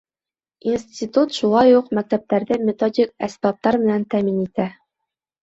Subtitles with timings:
[0.69, 4.69] Институт шулай уҡ мәктәптәрҙе методик әсбаптар менән тәьмин итә.